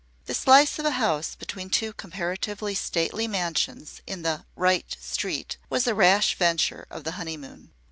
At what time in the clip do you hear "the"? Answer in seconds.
0.25-0.33, 4.23-4.45, 7.03-7.11